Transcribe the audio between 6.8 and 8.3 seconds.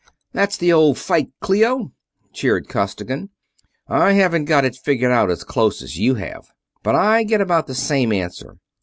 but I get about the same